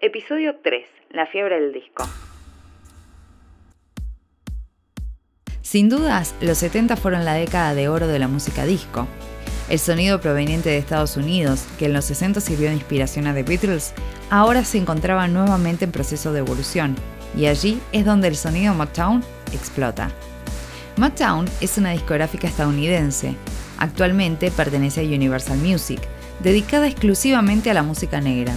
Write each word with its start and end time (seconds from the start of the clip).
Episodio 0.00 0.54
3. 0.62 0.86
La 1.10 1.26
fiebre 1.26 1.60
del 1.60 1.72
disco. 1.72 2.08
Sin 5.60 5.88
dudas, 5.88 6.36
los 6.40 6.58
70 6.58 6.94
fueron 6.94 7.24
la 7.24 7.34
década 7.34 7.74
de 7.74 7.88
oro 7.88 8.06
de 8.06 8.20
la 8.20 8.28
música 8.28 8.64
disco. 8.64 9.08
El 9.68 9.80
sonido 9.80 10.20
proveniente 10.20 10.68
de 10.68 10.78
Estados 10.78 11.16
Unidos, 11.16 11.66
que 11.80 11.86
en 11.86 11.94
los 11.94 12.04
60 12.04 12.40
sirvió 12.40 12.68
de 12.68 12.76
inspiración 12.76 13.26
a 13.26 13.34
The 13.34 13.42
Beatles, 13.42 13.92
ahora 14.30 14.64
se 14.64 14.78
encontraba 14.78 15.26
nuevamente 15.26 15.84
en 15.84 15.90
proceso 15.90 16.32
de 16.32 16.38
evolución, 16.38 16.94
y 17.36 17.46
allí 17.46 17.80
es 17.90 18.04
donde 18.04 18.28
el 18.28 18.36
sonido 18.36 18.74
Motown 18.74 19.24
explota. 19.52 20.12
Motown 20.96 21.46
es 21.60 21.76
una 21.76 21.90
discográfica 21.90 22.46
estadounidense. 22.46 23.34
Actualmente 23.78 24.52
pertenece 24.52 25.00
a 25.00 25.04
Universal 25.04 25.58
Music, 25.58 26.00
dedicada 26.38 26.86
exclusivamente 26.86 27.68
a 27.68 27.74
la 27.74 27.82
música 27.82 28.20
negra. 28.20 28.54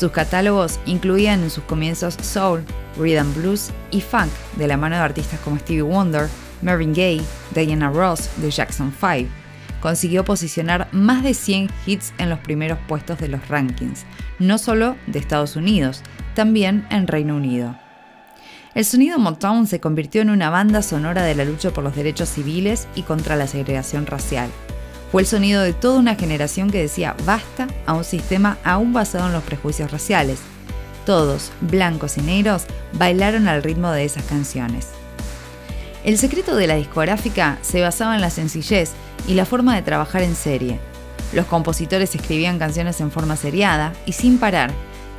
Sus 0.00 0.12
catálogos 0.12 0.80
incluían 0.86 1.42
en 1.42 1.50
sus 1.50 1.64
comienzos 1.64 2.14
soul, 2.22 2.64
rhythm 2.96 3.34
blues 3.34 3.70
y 3.90 4.00
funk, 4.00 4.30
de 4.56 4.66
la 4.66 4.78
mano 4.78 4.96
de 4.96 5.02
artistas 5.02 5.38
como 5.40 5.58
Stevie 5.58 5.82
Wonder, 5.82 6.30
Marvin 6.62 6.94
Gaye, 6.94 7.20
Diana 7.54 7.90
Ross 7.90 8.30
de 8.38 8.50
Jackson 8.50 8.94
5. 8.98 9.28
Consiguió 9.82 10.24
posicionar 10.24 10.88
más 10.92 11.22
de 11.22 11.34
100 11.34 11.68
hits 11.84 12.14
en 12.16 12.30
los 12.30 12.38
primeros 12.38 12.78
puestos 12.88 13.18
de 13.18 13.28
los 13.28 13.46
rankings, 13.48 14.06
no 14.38 14.56
solo 14.56 14.96
de 15.06 15.18
Estados 15.18 15.54
Unidos, 15.54 16.02
también 16.34 16.86
en 16.88 17.06
Reino 17.06 17.36
Unido. 17.36 17.76
El 18.74 18.86
sonido 18.86 19.18
Motown 19.18 19.66
se 19.66 19.80
convirtió 19.80 20.22
en 20.22 20.30
una 20.30 20.48
banda 20.48 20.80
sonora 20.80 21.24
de 21.24 21.34
la 21.34 21.44
lucha 21.44 21.72
por 21.72 21.84
los 21.84 21.94
derechos 21.94 22.30
civiles 22.30 22.88
y 22.94 23.02
contra 23.02 23.36
la 23.36 23.46
segregación 23.46 24.06
racial. 24.06 24.48
Fue 25.10 25.22
el 25.22 25.26
sonido 25.26 25.62
de 25.62 25.72
toda 25.72 25.98
una 25.98 26.14
generación 26.14 26.70
que 26.70 26.82
decía 26.82 27.16
basta 27.24 27.66
a 27.86 27.94
un 27.94 28.04
sistema 28.04 28.58
aún 28.62 28.92
basado 28.92 29.26
en 29.26 29.32
los 29.32 29.42
prejuicios 29.42 29.90
raciales. 29.90 30.38
Todos, 31.04 31.50
blancos 31.60 32.16
y 32.16 32.22
negros, 32.22 32.64
bailaron 32.92 33.48
al 33.48 33.62
ritmo 33.62 33.90
de 33.90 34.04
esas 34.04 34.22
canciones. 34.24 34.88
El 36.04 36.16
secreto 36.16 36.54
de 36.54 36.66
la 36.68 36.76
discográfica 36.76 37.58
se 37.62 37.82
basaba 37.82 38.14
en 38.14 38.20
la 38.20 38.30
sencillez 38.30 38.92
y 39.26 39.34
la 39.34 39.44
forma 39.44 39.74
de 39.74 39.82
trabajar 39.82 40.22
en 40.22 40.36
serie. 40.36 40.78
Los 41.32 41.46
compositores 41.46 42.14
escribían 42.14 42.58
canciones 42.58 43.00
en 43.00 43.10
forma 43.10 43.36
seriada 43.36 43.92
y 44.06 44.12
sin 44.12 44.38
parar, 44.38 44.70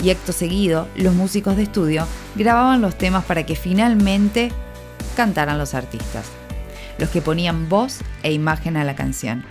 y 0.04 0.10
acto 0.10 0.32
seguido, 0.32 0.88
los 0.96 1.14
músicos 1.14 1.56
de 1.58 1.64
estudio 1.64 2.08
grababan 2.36 2.82
los 2.82 2.98
temas 2.98 3.24
para 3.26 3.46
que 3.46 3.56
finalmente 3.56 4.52
cantaran 5.16 5.58
los 5.58 5.74
artistas, 5.74 6.26
los 6.98 7.10
que 7.10 7.22
ponían 7.22 7.70
voz 7.70 8.00
e 8.24 8.32
imagen 8.32 8.78
a 8.78 8.84
la 8.84 8.96
canción. 8.96 9.46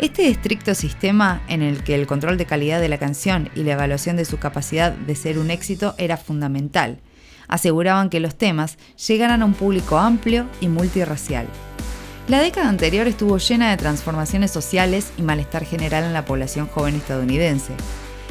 Este 0.00 0.28
estricto 0.28 0.74
sistema 0.74 1.42
en 1.46 1.60
el 1.60 1.84
que 1.84 1.94
el 1.94 2.06
control 2.06 2.38
de 2.38 2.46
calidad 2.46 2.80
de 2.80 2.88
la 2.88 2.96
canción 2.96 3.50
y 3.54 3.64
la 3.64 3.72
evaluación 3.72 4.16
de 4.16 4.24
su 4.24 4.38
capacidad 4.38 4.92
de 4.92 5.14
ser 5.14 5.38
un 5.38 5.50
éxito 5.50 5.94
era 5.98 6.16
fundamental. 6.16 7.00
Aseguraban 7.48 8.08
que 8.08 8.18
los 8.18 8.34
temas 8.34 8.78
llegaran 9.06 9.42
a 9.42 9.44
un 9.44 9.52
público 9.52 9.98
amplio 9.98 10.46
y 10.58 10.68
multirracial. 10.68 11.46
La 12.28 12.40
década 12.40 12.70
anterior 12.70 13.08
estuvo 13.08 13.36
llena 13.36 13.68
de 13.68 13.76
transformaciones 13.76 14.50
sociales 14.50 15.12
y 15.18 15.22
malestar 15.22 15.66
general 15.66 16.04
en 16.04 16.14
la 16.14 16.24
población 16.24 16.66
joven 16.66 16.94
estadounidense. 16.94 17.74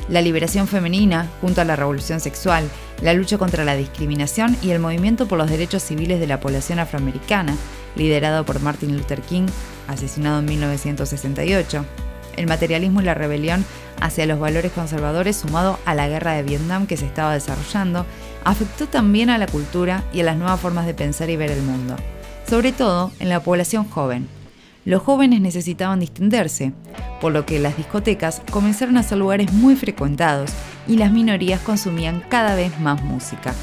La 0.09 0.23
liberación 0.23 0.67
femenina, 0.67 1.29
junto 1.39 1.61
a 1.61 1.65
la 1.65 1.75
revolución 1.75 2.19
sexual, 2.19 2.67
la 3.03 3.13
lucha 3.13 3.37
contra 3.37 3.63
la 3.63 3.75
discriminación 3.75 4.57
y 4.63 4.71
el 4.71 4.79
movimiento 4.79 5.27
por 5.27 5.37
los 5.37 5.51
derechos 5.51 5.83
civiles 5.83 6.19
de 6.19 6.25
la 6.25 6.39
población 6.39 6.79
afroamericana, 6.79 7.55
liderado 7.99 8.45
por 8.45 8.61
Martin 8.61 8.97
Luther 8.97 9.21
King, 9.21 9.45
asesinado 9.87 10.39
en 10.39 10.45
1968, 10.45 11.85
el 12.37 12.47
materialismo 12.47 13.01
y 13.01 13.03
la 13.03 13.13
rebelión 13.13 13.65
hacia 14.01 14.25
los 14.25 14.39
valores 14.39 14.71
conservadores 14.71 15.35
sumado 15.35 15.77
a 15.85 15.93
la 15.93 16.07
guerra 16.07 16.33
de 16.33 16.43
Vietnam 16.43 16.87
que 16.87 16.97
se 16.97 17.05
estaba 17.05 17.33
desarrollando, 17.33 18.05
afectó 18.43 18.87
también 18.87 19.29
a 19.29 19.37
la 19.37 19.47
cultura 19.47 20.03
y 20.13 20.21
a 20.21 20.23
las 20.23 20.37
nuevas 20.37 20.59
formas 20.59 20.85
de 20.85 20.93
pensar 20.93 21.29
y 21.29 21.35
ver 21.35 21.51
el 21.51 21.61
mundo, 21.61 21.95
sobre 22.47 22.71
todo 22.71 23.11
en 23.19 23.29
la 23.29 23.41
población 23.41 23.87
joven. 23.89 24.27
Los 24.85 25.03
jóvenes 25.03 25.41
necesitaban 25.41 25.99
distenderse, 25.99 26.71
por 27.19 27.33
lo 27.33 27.45
que 27.45 27.59
las 27.59 27.75
discotecas 27.75 28.41
comenzaron 28.49 28.97
a 28.97 29.03
ser 29.03 29.17
lugares 29.17 29.51
muy 29.51 29.75
frecuentados 29.75 30.51
y 30.87 30.95
las 30.97 31.11
minorías 31.11 31.59
consumían 31.59 32.23
cada 32.29 32.55
vez 32.55 32.79
más 32.79 33.03
música. 33.03 33.53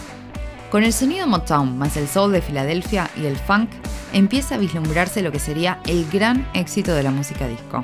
Con 0.76 0.84
el 0.84 0.92
sonido 0.92 1.26
Motown 1.26 1.78
más 1.78 1.97
el 1.97 2.06
soul 2.06 2.32
de 2.32 2.42
Filadelfia 2.42 3.09
y 3.16 3.25
el 3.25 3.38
funk, 3.38 3.70
empieza 4.12 4.56
a 4.56 4.59
vislumbrarse 4.59 5.22
lo 5.22 5.32
que 5.32 5.38
sería 5.38 5.81
el 5.87 6.06
gran 6.10 6.47
éxito 6.53 6.94
de 6.94 7.03
la 7.03 7.10
música 7.10 7.48
disco. 7.48 7.82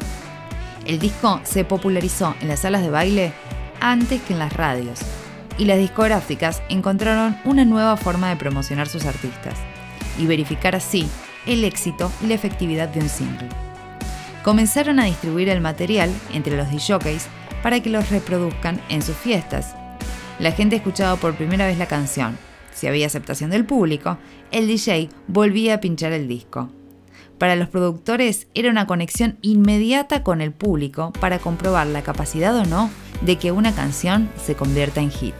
El 0.84 0.98
disco 0.98 1.41
se 1.42 1.64
popularizó 1.64 2.34
en 2.42 2.48
las 2.48 2.60
salas 2.60 2.82
de 2.82 2.91
baile 2.91 3.32
antes 3.80 4.20
que 4.20 4.34
en 4.34 4.38
las 4.38 4.53
radios, 4.53 5.00
y 5.56 5.64
las 5.64 5.78
discográficas 5.78 6.60
encontraron 6.69 7.38
una 7.47 7.64
nueva 7.64 7.97
forma 7.97 8.28
de 8.28 8.36
promocionar 8.36 8.88
sus 8.88 9.06
artistas 9.06 9.54
y 10.19 10.26
verificar 10.26 10.76
así 10.76 11.09
el 11.47 11.64
éxito 11.64 12.12
y 12.22 12.26
la 12.26 12.34
efectividad 12.34 12.88
de 12.88 13.00
un 13.00 13.09
single. 13.09 13.48
Comenzaron 14.44 15.00
a 15.00 15.06
distribuir 15.06 15.48
el 15.48 15.62
material 15.62 16.10
entre 16.34 16.59
los 16.59 16.70
DJs 16.70 17.26
para 17.62 17.80
que 17.80 17.88
los 17.88 18.10
reproduzcan 18.10 18.82
en 18.91 19.00
sus 19.00 19.16
fiestas. 19.16 19.74
La 20.38 20.53
gente 20.53 20.76
escuchaba 20.76 21.16
por 21.16 21.34
primera 21.36 21.64
vez 21.64 21.78
la 21.78 21.86
canción 21.86 22.36
si 22.82 22.88
había 22.88 23.06
aceptación 23.06 23.50
del 23.50 23.65
público, 23.65 24.19
el 24.50 24.66
DJ 24.66 25.09
volvía 25.28 25.75
a 25.75 25.81
pinchar 25.81 26.10
el 26.10 26.26
disco. 26.26 26.69
Para 27.38 27.54
los 27.54 27.69
productores 27.69 28.48
era 28.54 28.70
una 28.70 28.88
conexión 28.88 29.38
inmediata 29.41 30.25
con 30.25 30.41
el 30.41 30.50
público 30.50 31.12
para 31.21 31.38
comprobar 31.38 31.87
la 31.87 32.03
capacidad 32.03 32.56
o 32.56 32.65
no 32.65 32.91
de 33.21 33.37
que 33.38 33.53
una 33.53 33.72
canción 33.72 34.28
se 34.44 34.56
convierta 34.56 35.00
en 35.00 35.12
hit. 35.12 35.34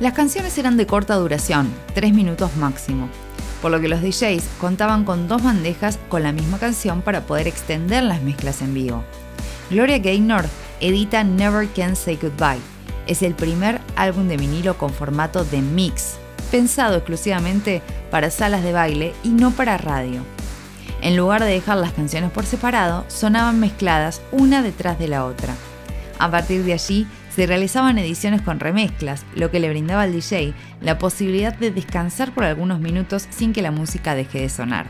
Las 0.00 0.14
canciones 0.14 0.56
eran 0.56 0.78
de 0.78 0.86
corta 0.86 1.16
duración, 1.16 1.70
3 1.94 2.14
minutos 2.14 2.56
máximo, 2.56 3.10
por 3.60 3.70
lo 3.70 3.78
que 3.78 3.88
los 3.88 4.00
DJs 4.00 4.44
contaban 4.58 5.04
con 5.04 5.28
dos 5.28 5.42
bandejas 5.42 5.98
con 6.08 6.22
la 6.22 6.32
misma 6.32 6.58
canción 6.58 7.02
para 7.02 7.26
poder 7.26 7.48
extender 7.48 8.02
las 8.02 8.22
mezclas 8.22 8.62
en 8.62 8.72
vivo. 8.72 9.04
Gloria 9.68 9.98
Gaynor 9.98 10.46
edita 10.80 11.22
Never 11.22 11.68
Can 11.68 11.96
Say 11.96 12.16
Goodbye. 12.16 12.62
Es 13.06 13.20
el 13.20 13.34
primer 13.34 13.78
álbum 13.94 14.26
de 14.26 14.38
vinilo 14.38 14.78
con 14.78 14.88
formato 14.88 15.44
de 15.44 15.60
mix, 15.60 16.16
pensado 16.46 16.96
exclusivamente 16.96 17.82
para 18.10 18.30
salas 18.30 18.62
de 18.62 18.72
baile 18.72 19.12
y 19.22 19.28
no 19.28 19.50
para 19.50 19.78
radio. 19.78 20.22
En 21.02 21.16
lugar 21.16 21.44
de 21.44 21.50
dejar 21.50 21.76
las 21.76 21.92
canciones 21.92 22.30
por 22.30 22.46
separado, 22.46 23.04
sonaban 23.08 23.60
mezcladas 23.60 24.22
una 24.32 24.62
detrás 24.62 24.98
de 24.98 25.08
la 25.08 25.24
otra. 25.24 25.54
A 26.18 26.30
partir 26.30 26.64
de 26.64 26.72
allí, 26.72 27.06
se 27.34 27.46
realizaban 27.46 27.98
ediciones 27.98 28.40
con 28.40 28.60
remezclas, 28.60 29.26
lo 29.34 29.50
que 29.50 29.60
le 29.60 29.68
brindaba 29.68 30.02
al 30.02 30.12
DJ 30.12 30.54
la 30.80 30.98
posibilidad 30.98 31.54
de 31.54 31.70
descansar 31.70 32.32
por 32.32 32.44
algunos 32.44 32.80
minutos 32.80 33.28
sin 33.30 33.52
que 33.52 33.60
la 33.60 33.70
música 33.70 34.14
deje 34.14 34.40
de 34.40 34.48
sonar. 34.48 34.86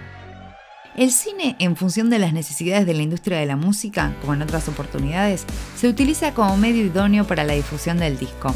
El 0.97 1.11
cine, 1.11 1.57
en 1.59 1.77
función 1.77 2.09
de 2.09 2.19
las 2.19 2.33
necesidades 2.33 2.87
de 2.87 2.95
la 2.95 3.03
industria 3.03 3.39
de 3.39 3.47
la 3.47 3.57
música, 3.57 4.15
como 4.21 4.33
en 4.33 4.43
otras 4.43 4.69
oportunidades, 4.69 5.45
se 5.77 5.89
utiliza 5.89 6.33
como 6.33 6.57
medio 6.57 6.87
idóneo 6.87 7.27
para 7.27 7.45
la 7.45 7.53
difusión 7.53 7.99
del 7.99 8.17
disco, 8.17 8.55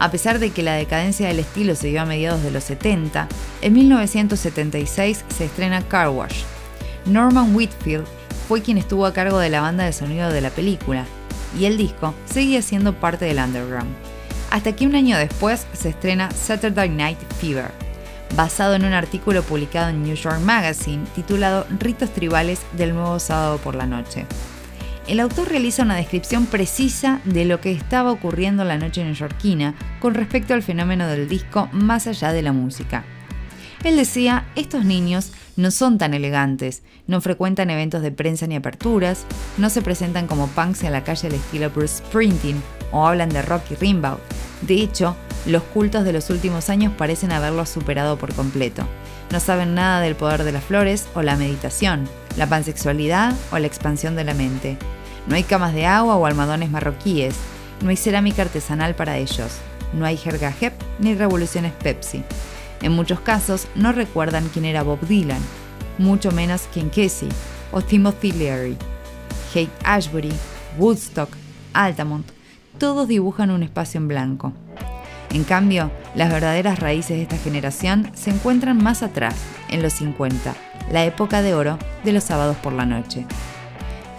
a 0.00 0.10
pesar 0.10 0.38
de 0.38 0.50
que 0.50 0.62
la 0.62 0.74
decadencia 0.74 1.28
del 1.28 1.40
estilo 1.40 1.74
se 1.74 1.88
dio 1.88 2.02
a 2.02 2.06
mediados 2.06 2.42
de 2.42 2.50
los 2.50 2.64
70, 2.64 3.28
en 3.62 3.72
1976 3.72 5.24
se 5.28 5.44
estrena 5.44 5.82
Car 5.82 6.10
Wash. 6.10 6.42
Norman 7.06 7.54
Whitfield 7.54 8.06
fue 8.46 8.62
quien 8.62 8.78
estuvo 8.78 9.06
a 9.06 9.12
cargo 9.12 9.38
de 9.38 9.50
la 9.50 9.60
banda 9.60 9.84
de 9.84 9.92
sonido 9.92 10.30
de 10.30 10.40
la 10.40 10.50
película, 10.50 11.06
y 11.58 11.64
el 11.64 11.76
disco 11.76 12.14
seguía 12.26 12.62
siendo 12.62 12.94
parte 12.94 13.24
del 13.24 13.38
underground. 13.38 13.94
Hasta 14.50 14.74
que 14.74 14.86
un 14.86 14.94
año 14.94 15.18
después 15.18 15.66
se 15.72 15.90
estrena 15.90 16.30
Saturday 16.30 16.88
Night 16.88 17.18
Fever, 17.40 17.70
basado 18.36 18.74
en 18.74 18.84
un 18.84 18.92
artículo 18.92 19.42
publicado 19.42 19.90
en 19.90 20.02
New 20.02 20.14
York 20.14 20.40
Magazine 20.40 21.04
titulado 21.14 21.66
Ritos 21.78 22.10
Tribales 22.10 22.60
del 22.72 22.94
Nuevo 22.94 23.18
Sábado 23.18 23.58
por 23.58 23.74
la 23.74 23.86
Noche 23.86 24.26
el 25.08 25.20
autor 25.20 25.48
realiza 25.48 25.82
una 25.82 25.96
descripción 25.96 26.44
precisa 26.44 27.20
de 27.24 27.46
lo 27.46 27.60
que 27.60 27.72
estaba 27.72 28.12
ocurriendo 28.12 28.62
la 28.64 28.76
noche 28.76 29.02
neoyorquina 29.02 29.74
con 30.00 30.14
respecto 30.14 30.52
al 30.52 30.62
fenómeno 30.62 31.08
del 31.08 31.28
disco 31.28 31.70
más 31.72 32.06
allá 32.06 32.32
de 32.32 32.42
la 32.42 32.52
música. 32.52 33.04
Él 33.84 33.96
decía, 33.96 34.44
estos 34.54 34.84
niños 34.84 35.32
no 35.56 35.70
son 35.70 35.96
tan 35.96 36.12
elegantes, 36.12 36.82
no 37.06 37.22
frecuentan 37.22 37.70
eventos 37.70 38.02
de 38.02 38.10
prensa 38.10 38.46
ni 38.46 38.56
aperturas, 38.56 39.24
no 39.56 39.70
se 39.70 39.80
presentan 39.80 40.26
como 40.26 40.48
punks 40.48 40.82
en 40.82 40.92
la 40.92 41.04
calle 41.04 41.28
al 41.28 41.34
estilo 41.34 41.70
Bruce 41.70 41.98
Springsteen 41.98 42.62
o 42.92 43.06
hablan 43.06 43.30
de 43.30 43.40
rock 43.40 43.62
y 43.70 43.74
rimbaud. 43.76 44.18
De 44.62 44.74
hecho, 44.74 45.16
los 45.46 45.62
cultos 45.62 46.04
de 46.04 46.12
los 46.12 46.28
últimos 46.28 46.68
años 46.68 46.92
parecen 46.98 47.32
haberlos 47.32 47.70
superado 47.70 48.18
por 48.18 48.34
completo. 48.34 48.86
No 49.30 49.40
saben 49.40 49.74
nada 49.74 50.00
del 50.00 50.16
poder 50.16 50.44
de 50.44 50.52
las 50.52 50.64
flores 50.64 51.06
o 51.14 51.22
la 51.22 51.36
meditación, 51.36 52.08
la 52.36 52.46
pansexualidad 52.46 53.34
o 53.52 53.58
la 53.58 53.66
expansión 53.66 54.16
de 54.16 54.24
la 54.24 54.34
mente. 54.34 54.76
No 55.28 55.34
hay 55.34 55.42
camas 55.42 55.74
de 55.74 55.86
agua 55.86 56.16
o 56.16 56.26
almohadones 56.26 56.70
marroquíes. 56.70 57.34
No 57.82 57.90
hay 57.90 57.96
cerámica 57.96 58.42
artesanal 58.42 58.94
para 58.94 59.18
ellos. 59.18 59.58
No 59.92 60.06
hay 60.06 60.16
jerga 60.16 60.52
Hep 60.58 60.72
ni 60.98 61.14
revoluciones 61.14 61.72
Pepsi. 61.72 62.24
En 62.80 62.92
muchos 62.92 63.20
casos 63.20 63.66
no 63.74 63.92
recuerdan 63.92 64.48
quién 64.52 64.64
era 64.64 64.82
Bob 64.82 65.00
Dylan, 65.06 65.42
mucho 65.98 66.30
menos 66.30 66.68
quién 66.72 66.88
Casey 66.88 67.28
o 67.72 67.82
Timothy 67.82 68.32
Leary. 68.32 68.76
Haight 69.54 69.70
Ashbury, 69.84 70.32
Woodstock, 70.78 71.30
Altamont, 71.72 72.26
todos 72.78 73.08
dibujan 73.08 73.50
un 73.50 73.62
espacio 73.62 73.98
en 73.98 74.08
blanco. 74.08 74.52
En 75.30 75.44
cambio, 75.44 75.90
las 76.14 76.30
verdaderas 76.30 76.78
raíces 76.78 77.16
de 77.16 77.22
esta 77.22 77.36
generación 77.36 78.10
se 78.14 78.30
encuentran 78.30 78.82
más 78.82 79.02
atrás, 79.02 79.34
en 79.68 79.82
los 79.82 79.92
50, 79.94 80.54
la 80.90 81.04
época 81.04 81.42
de 81.42 81.54
oro 81.54 81.78
de 82.04 82.12
los 82.12 82.24
sábados 82.24 82.56
por 82.58 82.72
la 82.72 82.86
noche. 82.86 83.26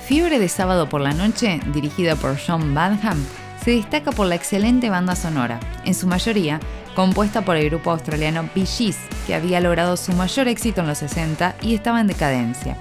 Fiebre 0.09 0.39
de 0.39 0.49
sábado 0.49 0.89
por 0.89 1.01
la 1.01 1.13
noche, 1.13 1.59
dirigida 1.71 2.15
por 2.15 2.35
John 2.35 2.73
Badham, 2.73 3.23
se 3.63 3.69
destaca 3.69 4.11
por 4.11 4.25
la 4.25 4.33
excelente 4.33 4.89
banda 4.89 5.15
sonora, 5.15 5.59
en 5.85 5.93
su 5.93 6.07
mayoría 6.07 6.59
compuesta 6.95 7.43
por 7.43 7.57
el 7.57 7.69
grupo 7.69 7.91
australiano 7.91 8.49
Bee 8.55 8.65
Gees, 8.65 8.97
que 9.27 9.35
había 9.35 9.61
logrado 9.61 9.97
su 9.97 10.11
mayor 10.13 10.47
éxito 10.47 10.81
en 10.81 10.87
los 10.87 10.97
60 10.97 11.57
y 11.61 11.75
estaba 11.75 12.01
en 12.01 12.07
decadencia. 12.07 12.75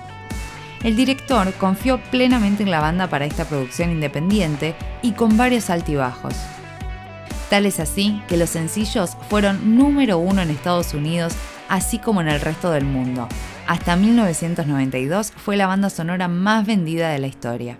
El 0.82 0.96
director 0.96 1.52
confió 1.52 2.00
plenamente 2.10 2.62
en 2.62 2.70
la 2.70 2.80
banda 2.80 3.08
para 3.08 3.26
esta 3.26 3.44
producción 3.44 3.90
independiente 3.90 4.74
y 5.02 5.12
con 5.12 5.36
varios 5.36 5.69
altibajos. 5.69 6.32
Tal 7.50 7.66
es 7.66 7.78
así 7.78 8.22
que 8.26 8.38
los 8.38 8.48
sencillos 8.48 9.19
fueron 9.28 9.76
número 9.76 10.16
uno 10.16 10.40
en 10.40 10.48
Estados 10.48 10.94
Unidos, 10.94 11.34
así 11.69 11.98
como 11.98 12.22
en 12.22 12.28
el 12.28 12.40
resto 12.40 12.70
del 12.70 12.86
mundo. 12.86 13.28
Hasta 13.69 13.97
1992 13.97 15.35
fue 15.37 15.59
la 15.59 15.67
banda 15.67 15.91
sonora 15.91 16.26
más 16.26 16.67
vendida 16.67 17.11
de 17.11 17.19
la 17.19 17.26
historia. 17.26 17.79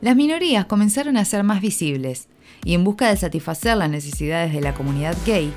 Las 0.00 0.16
minorías 0.16 0.66
comenzaron 0.66 1.16
a 1.16 1.24
ser 1.24 1.44
más 1.44 1.60
visibles 1.60 2.26
y 2.64 2.74
en 2.74 2.82
busca 2.82 3.08
de 3.08 3.16
satisfacer 3.16 3.76
las 3.76 3.88
necesidades 3.88 4.52
de 4.52 4.60
la 4.60 4.74
comunidad 4.74 5.16
gay, 5.24 5.52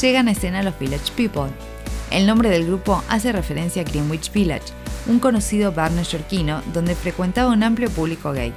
llegan 0.00 0.28
a 0.28 0.30
escena 0.30 0.62
los 0.62 0.78
Village 0.78 1.12
People. 1.14 1.52
El 2.10 2.26
nombre 2.26 2.48
del 2.48 2.64
grupo 2.64 3.04
hace 3.10 3.32
referencia 3.32 3.82
a 3.82 3.84
Greenwich 3.84 4.32
Village, 4.32 4.72
un 5.06 5.18
conocido 5.20 5.72
bar 5.72 5.92
neoyorquino 5.92 6.62
donde 6.72 6.94
frecuentaba 6.94 7.52
un 7.52 7.62
amplio 7.62 7.90
público 7.90 8.32
gay. 8.32 8.54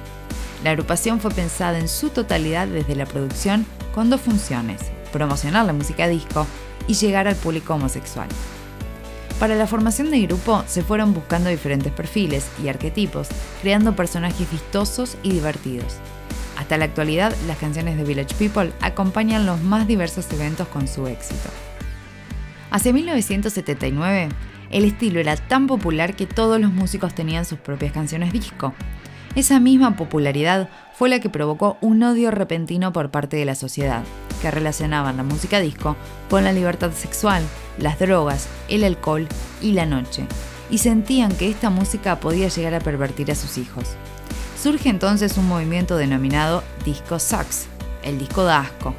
La 0.64 0.70
agrupación 0.70 1.20
fue 1.20 1.32
pensada 1.32 1.78
en 1.78 1.86
su 1.86 2.08
totalidad 2.08 2.66
desde 2.66 2.96
la 2.96 3.04
producción 3.04 3.66
con 3.94 4.08
dos 4.08 4.22
funciones, 4.22 4.80
promocionar 5.12 5.66
la 5.66 5.74
música 5.74 6.08
disco 6.08 6.46
y 6.88 6.94
llegar 6.94 7.28
al 7.28 7.36
público 7.36 7.74
homosexual. 7.74 8.28
Para 9.38 9.56
la 9.56 9.66
formación 9.66 10.10
del 10.10 10.26
grupo 10.26 10.62
se 10.66 10.82
fueron 10.82 11.12
buscando 11.12 11.50
diferentes 11.50 11.92
perfiles 11.92 12.48
y 12.62 12.68
arquetipos, 12.68 13.28
creando 13.62 13.96
personajes 13.96 14.50
vistosos 14.50 15.16
y 15.22 15.32
divertidos. 15.32 15.96
Hasta 16.56 16.78
la 16.78 16.84
actualidad, 16.84 17.34
las 17.46 17.58
canciones 17.58 17.96
de 17.96 18.04
Village 18.04 18.34
People 18.36 18.72
acompañan 18.80 19.44
los 19.44 19.60
más 19.60 19.88
diversos 19.88 20.32
eventos 20.32 20.68
con 20.68 20.86
su 20.86 21.08
éxito. 21.08 21.50
Hacia 22.70 22.92
1979, 22.92 24.28
el 24.70 24.84
estilo 24.84 25.20
era 25.20 25.36
tan 25.36 25.66
popular 25.66 26.14
que 26.14 26.26
todos 26.26 26.60
los 26.60 26.72
músicos 26.72 27.14
tenían 27.14 27.44
sus 27.44 27.58
propias 27.58 27.92
canciones 27.92 28.32
disco, 28.32 28.72
esa 29.34 29.58
misma 29.58 29.96
popularidad 29.96 30.68
fue 30.92 31.08
la 31.08 31.18
que 31.18 31.28
provocó 31.28 31.76
un 31.80 32.04
odio 32.04 32.30
repentino 32.30 32.92
por 32.92 33.10
parte 33.10 33.36
de 33.36 33.44
la 33.44 33.56
sociedad, 33.56 34.04
relacionaban 34.50 35.16
la 35.16 35.22
música 35.22 35.60
disco 35.60 35.96
con 36.30 36.44
la 36.44 36.52
libertad 36.52 36.92
sexual, 36.92 37.42
las 37.78 37.98
drogas, 37.98 38.48
el 38.68 38.84
alcohol 38.84 39.28
y 39.60 39.72
la 39.72 39.86
noche, 39.86 40.26
y 40.70 40.78
sentían 40.78 41.32
que 41.34 41.50
esta 41.50 41.70
música 41.70 42.20
podía 42.20 42.48
llegar 42.48 42.74
a 42.74 42.80
pervertir 42.80 43.30
a 43.30 43.34
sus 43.34 43.58
hijos. 43.58 43.90
Surge 44.60 44.88
entonces 44.88 45.36
un 45.36 45.48
movimiento 45.48 45.96
denominado 45.96 46.62
Disco 46.84 47.18
Sucks, 47.18 47.66
el 48.02 48.18
disco 48.18 48.44
de 48.44 48.52
asco, 48.52 48.94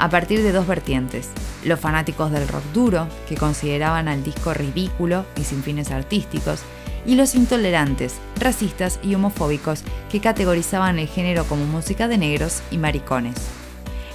a 0.00 0.08
partir 0.08 0.42
de 0.42 0.52
dos 0.52 0.66
vertientes, 0.66 1.28
los 1.62 1.78
fanáticos 1.78 2.32
del 2.32 2.48
rock 2.48 2.64
duro, 2.72 3.06
que 3.28 3.36
consideraban 3.36 4.08
al 4.08 4.24
disco 4.24 4.54
ridículo 4.54 5.26
y 5.36 5.44
sin 5.44 5.62
fines 5.62 5.90
artísticos, 5.90 6.60
y 7.04 7.16
los 7.16 7.34
intolerantes, 7.34 8.14
racistas 8.38 8.98
y 9.02 9.14
homofóbicos 9.14 9.82
que 10.10 10.20
categorizaban 10.20 10.98
el 10.98 11.06
género 11.06 11.44
como 11.44 11.66
música 11.66 12.08
de 12.08 12.16
negros 12.16 12.62
y 12.70 12.78
maricones. 12.78 13.34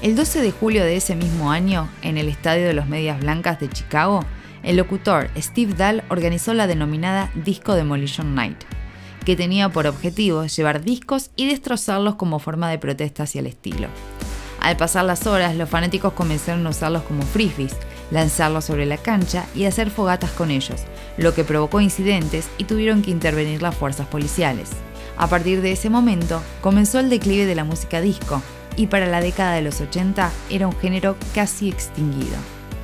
El 0.01 0.15
12 0.15 0.41
de 0.41 0.51
julio 0.51 0.83
de 0.83 0.97
ese 0.97 1.15
mismo 1.15 1.51
año, 1.51 1.89
en 2.01 2.17
el 2.17 2.27
Estadio 2.27 2.67
de 2.67 2.73
los 2.73 2.87
Medias 2.87 3.19
Blancas 3.19 3.59
de 3.59 3.69
Chicago, 3.69 4.25
el 4.61 4.75
locutor 4.75 5.29
Steve 5.37 5.73
Dahl 5.73 6.03
organizó 6.09 6.53
la 6.53 6.67
denominada 6.67 7.31
Disco 7.33 7.75
Demolition 7.75 8.35
Night, 8.35 8.57
que 9.23 9.35
tenía 9.35 9.69
por 9.69 9.87
objetivo 9.87 10.45
llevar 10.45 10.83
discos 10.83 11.31
y 11.35 11.47
destrozarlos 11.47 12.15
como 12.15 12.39
forma 12.39 12.69
de 12.69 12.77
protesta 12.77 13.23
hacia 13.23 13.39
el 13.39 13.47
estilo. 13.47 13.87
Al 14.59 14.75
pasar 14.77 15.05
las 15.05 15.27
horas, 15.27 15.55
los 15.55 15.69
fanáticos 15.69 16.13
comenzaron 16.13 16.67
a 16.67 16.71
usarlos 16.71 17.03
como 17.03 17.21
frisbees, 17.23 17.75
lanzarlos 18.11 18.65
sobre 18.65 18.85
la 18.85 18.97
cancha 18.97 19.45
y 19.55 19.65
hacer 19.65 19.89
fogatas 19.89 20.31
con 20.31 20.51
ellos, 20.51 20.81
lo 21.17 21.33
que 21.33 21.43
provocó 21.43 21.79
incidentes 21.81 22.49
y 22.57 22.65
tuvieron 22.65 23.01
que 23.01 23.11
intervenir 23.11 23.61
las 23.61 23.75
fuerzas 23.75 24.07
policiales. 24.07 24.71
A 25.17 25.27
partir 25.27 25.61
de 25.61 25.71
ese 25.71 25.89
momento, 25.89 26.41
comenzó 26.61 26.99
el 26.99 27.09
declive 27.09 27.45
de 27.45 27.55
la 27.55 27.63
música 27.63 28.01
disco, 28.01 28.41
y 28.77 28.87
para 28.87 29.07
la 29.07 29.21
década 29.21 29.53
de 29.53 29.61
los 29.61 29.81
80 29.81 30.31
era 30.49 30.67
un 30.67 30.75
género 30.77 31.15
casi 31.33 31.69
extinguido. 31.69 32.35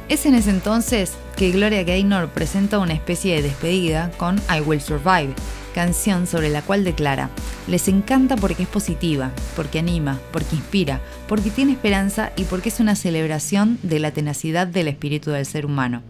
Es 0.09 0.25
en 0.25 0.35
ese 0.35 0.49
entonces 0.49 1.13
que 1.37 1.51
Gloria 1.51 1.83
Gaynor 1.83 2.29
presenta 2.29 2.79
una 2.79 2.93
especie 2.93 3.35
de 3.35 3.43
despedida 3.43 4.11
con 4.17 4.37
I 4.49 4.59
Will 4.59 4.81
Survive, 4.81 5.33
canción 5.73 6.27
sobre 6.27 6.49
la 6.49 6.61
cual 6.61 6.83
declara, 6.83 7.29
les 7.67 7.87
encanta 7.87 8.35
porque 8.35 8.63
es 8.63 8.69
positiva, 8.69 9.31
porque 9.55 9.79
anima, 9.79 10.19
porque 10.33 10.57
inspira, 10.57 10.99
porque 11.27 11.49
tiene 11.49 11.71
esperanza 11.71 12.31
y 12.35 12.43
porque 12.43 12.69
es 12.69 12.79
una 12.79 12.95
celebración 12.95 13.79
de 13.83 13.99
la 13.99 14.11
tenacidad 14.11 14.67
del 14.67 14.89
espíritu 14.89 15.31
del 15.31 15.45
ser 15.45 15.65
humano. 15.65 16.01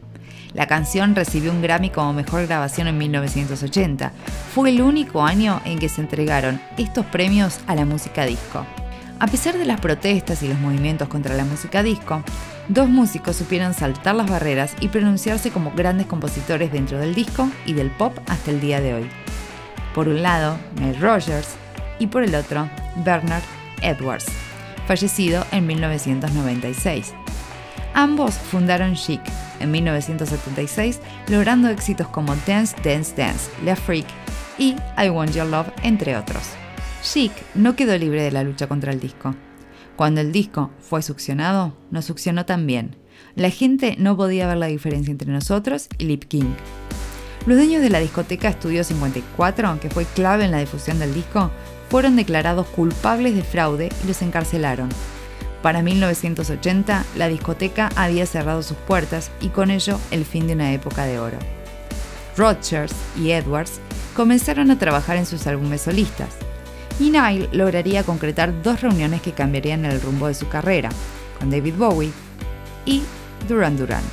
La 0.54 0.68
canción 0.68 1.16
recibió 1.16 1.52
un 1.52 1.62
Grammy 1.62 1.92
como 1.92 2.12
mejor 2.12 2.46
grabación 2.46 2.88
en 2.88 2.98
1980. 2.98 4.12
Fue 4.54 4.70
el 4.70 4.82
único 4.82 5.24
año 5.24 5.62
en 5.64 5.80
que 5.80 5.88
se 5.90 6.02
entregaron 6.02 6.60
estos 6.78 7.06
premios 7.06 7.60
a 7.68 7.76
la 7.76 7.86
música 7.86 8.26
disco. 8.26 8.66
A 9.22 9.28
pesar 9.28 9.56
de 9.56 9.66
las 9.66 9.80
protestas 9.80 10.42
y 10.42 10.48
los 10.48 10.58
movimientos 10.58 11.08
contra 11.08 11.36
la 11.36 11.46
música 11.46 11.84
disco, 11.84 12.24
dos 12.70 12.90
músicos 12.90 13.36
supieron 13.36 13.76
saltar 13.76 14.16
las 14.16 14.28
barreras 14.28 14.74
y 14.80 14.88
pronunciarse 14.88 15.52
como 15.52 15.72
grandes 15.74 16.08
compositores 16.08 16.72
dentro 16.72 16.98
del 16.98 17.14
disco 17.14 17.48
y 17.68 17.74
del 17.74 17.92
pop 17.92 18.18
hasta 18.28 18.50
el 18.50 18.60
día 18.60 18.82
de 18.82 18.96
hoy. 18.96 19.08
Por 19.94 20.08
un 20.08 20.24
lado, 20.24 20.58
Nile 20.80 20.98
Rogers 20.98 21.50
y 22.00 22.08
por 22.08 22.24
el 22.24 22.34
otro, 22.34 22.68
Bernard 23.06 23.44
Edwards, 23.84 24.26
fallecido 24.88 25.46
en 25.52 25.68
1996. 25.68 27.14
Ambos 27.94 28.34
fundaron 28.34 28.96
Chic 28.96 29.22
en 29.60 29.70
1976, 29.70 31.00
logrando 31.28 31.70
éxitos 31.70 32.08
como 32.08 32.36
Dance, 32.48 32.76
Dance, 32.84 33.14
Dance, 33.16 33.52
La 33.64 33.76
Freak 33.76 34.08
y 34.58 34.76
I 34.98 35.10
Want 35.10 35.32
Your 35.36 35.46
Love, 35.46 35.68
entre 35.84 36.18
otros. 36.18 36.61
Chic 37.02 37.32
no 37.56 37.76
quedó 37.76 37.98
libre 37.98 38.22
de 38.22 38.32
la 38.32 38.44
lucha 38.44 38.68
contra 38.68 38.92
el 38.92 39.00
disco. 39.00 39.36
Cuando 39.96 40.22
el 40.22 40.32
disco 40.32 40.72
fue 40.80 41.02
succionado, 41.02 41.76
nos 41.90 42.06
succionó 42.06 42.46
también. 42.46 42.96
La 43.36 43.50
gente 43.50 43.96
no 43.98 44.16
podía 44.16 44.48
ver 44.48 44.58
la 44.58 44.68
diferencia 44.68 45.12
entre 45.12 45.32
nosotros 45.32 45.90
y 45.98 46.06
Lip 46.06 46.26
King. 46.26 46.54
Los 47.46 47.58
dueños 47.58 47.82
de 47.82 47.90
la 47.90 48.00
discoteca 48.00 48.50
Estudio 48.50 48.84
54, 48.84 49.80
que 49.80 49.90
fue 49.90 50.06
clave 50.06 50.46
en 50.46 50.52
la 50.52 50.60
difusión 50.60 51.00
del 51.00 51.14
disco, 51.14 51.50
fueron 51.90 52.16
declarados 52.16 52.68
culpables 52.68 53.36
de 53.36 53.44
fraude 53.44 53.90
y 54.04 54.08
los 54.08 54.22
encarcelaron. 54.22 54.90
Para 55.62 55.82
1980, 55.82 57.06
la 57.18 57.28
discoteca 57.28 57.90
había 57.96 58.26
cerrado 58.26 58.64
sus 58.64 58.78
puertas 58.78 59.32
y 59.42 59.50
con 59.50 59.72
ello 59.72 60.00
el 60.12 60.26
fin 60.26 60.48
de 60.48 60.54
una 60.54 60.72
época 60.74 61.06
de 61.06 61.20
oro. 61.20 61.38
Rodgers 62.38 62.94
y 63.18 63.32
Edwards 63.32 63.80
comenzaron 64.16 64.72
a 64.72 64.80
trabajar 64.80 65.18
en 65.18 65.26
sus 65.26 65.46
álbumes 65.48 65.82
solistas, 65.82 66.30
y 67.00 67.10
Nile 67.10 67.50
lograría 67.52 68.04
concretar 68.04 68.62
dos 68.62 68.82
reuniones 68.82 69.22
que 69.22 69.32
cambiarían 69.32 69.86
el 69.86 70.02
rumbo 70.02 70.28
de 70.28 70.34
su 70.34 70.48
carrera, 70.48 70.90
con 71.40 71.50
David 71.50 71.76
Bowie 71.78 72.12
y 72.86 73.02
Duran 73.48 73.78
Duran. 73.78 74.04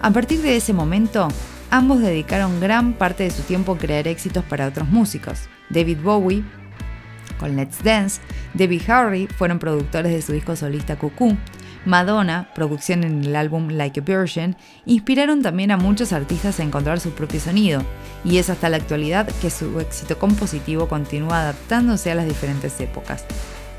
A 0.00 0.10
partir 0.10 0.40
de 0.40 0.56
ese 0.56 0.72
momento, 0.72 1.28
ambos 1.70 2.00
dedicaron 2.00 2.60
gran 2.60 2.94
parte 2.94 3.24
de 3.24 3.30
su 3.30 3.42
tiempo 3.42 3.72
a 3.72 3.78
crear 3.78 4.08
éxitos 4.08 4.44
para 4.44 4.66
otros 4.66 4.88
músicos. 4.88 5.48
David 5.68 5.98
Bowie 6.02 6.44
con 7.38 7.56
Let's 7.56 7.82
Dance, 7.82 8.20
Debbie 8.54 8.82
Harry 8.88 9.26
fueron 9.26 9.58
productores 9.58 10.12
de 10.12 10.22
su 10.22 10.32
disco 10.32 10.54
solista 10.54 10.96
Cuckoo, 10.96 11.36
Madonna, 11.84 12.48
producción 12.54 13.04
en 13.04 13.24
el 13.24 13.36
álbum 13.36 13.68
Like 13.68 14.00
a 14.00 14.02
Virgin, 14.02 14.56
inspiraron 14.84 15.42
también 15.42 15.70
a 15.70 15.76
muchos 15.76 16.12
artistas 16.12 16.60
a 16.60 16.62
encontrar 16.62 17.00
su 17.00 17.10
propio 17.10 17.40
sonido, 17.40 17.82
y 18.24 18.38
es 18.38 18.50
hasta 18.50 18.68
la 18.68 18.76
actualidad 18.76 19.28
que 19.40 19.50
su 19.50 19.80
éxito 19.80 20.18
compositivo 20.18 20.88
continúa 20.88 21.40
adaptándose 21.40 22.10
a 22.10 22.14
las 22.14 22.26
diferentes 22.26 22.78
épocas, 22.80 23.24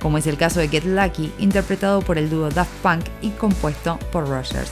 como 0.01 0.17
es 0.17 0.25
el 0.25 0.37
caso 0.37 0.59
de 0.59 0.67
Get 0.67 0.85
Lucky, 0.85 1.31
interpretado 1.39 2.01
por 2.01 2.17
el 2.17 2.29
dúo 2.29 2.49
Daft 2.49 2.73
Punk 2.81 3.05
y 3.21 3.29
compuesto 3.29 3.99
por 4.11 4.27
Rogers. 4.27 4.71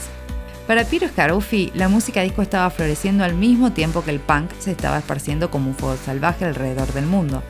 Para 0.65 0.83
Piero 0.83 1.07
Scaruffi, 1.07 1.71
la 1.75 1.89
música 1.89 2.21
disco 2.21 2.41
estaba 2.41 2.69
floreciendo 2.69 3.23
al 3.23 3.33
mismo 3.35 3.71
tiempo 3.71 4.03
que 4.03 4.11
el 4.11 4.19
punk 4.19 4.51
se 4.59 4.71
estaba 4.71 4.99
esparciendo 4.99 5.49
como 5.49 5.69
un 5.69 5.75
fuego 5.75 5.97
salvaje 6.03 6.45
alrededor 6.45 6.91
del 6.93 7.05
mundo 7.05 7.41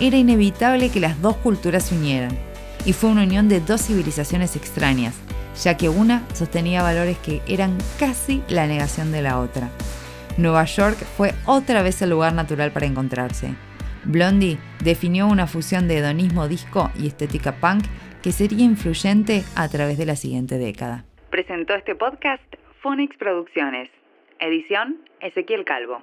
era 0.00 0.16
inevitable 0.16 0.88
que 0.88 0.98
las 0.98 1.20
dos 1.20 1.36
culturas 1.36 1.84
se 1.84 1.94
unieran, 1.94 2.36
y 2.84 2.92
fue 2.92 3.10
una 3.10 3.24
unión 3.24 3.48
de 3.48 3.60
dos 3.60 3.82
civilizaciones 3.86 4.56
extrañas, 4.56 5.20
ya 5.62 5.76
que 5.76 5.88
una 5.88 6.26
sostenía 6.34 6.82
valores 6.82 7.18
que 7.18 7.42
eran 7.46 7.76
casi 7.98 8.42
la 8.48 8.66
negación 8.66 9.12
de 9.12 9.22
la 9.22 9.38
otra. 9.38 9.70
Nueva 10.38 10.64
York 10.64 10.96
fue 10.96 11.32
otra 11.46 11.82
vez 11.82 12.00
el 12.02 12.10
lugar 12.10 12.32
natural 12.32 12.72
para 12.72 12.86
encontrarse. 12.86 13.54
Blondie 14.04 14.58
definió 14.82 15.26
una 15.26 15.46
fusión 15.46 15.88
de 15.88 15.98
hedonismo 15.98 16.48
disco 16.48 16.90
y 16.98 17.06
estética 17.06 17.52
punk 17.52 17.84
que 18.22 18.32
sería 18.32 18.64
influyente 18.64 19.42
a 19.56 19.68
través 19.68 19.98
de 19.98 20.06
la 20.06 20.16
siguiente 20.16 20.58
década. 20.58 21.04
Presentó 21.30 21.74
este 21.74 21.94
podcast 21.94 22.42
Phonics 22.82 23.16
Producciones. 23.16 23.90
Edición 24.40 24.98
Ezequiel 25.20 25.64
Calvo. 25.64 26.02